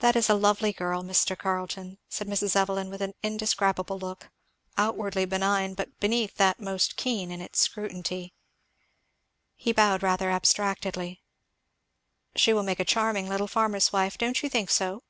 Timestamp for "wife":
13.90-14.18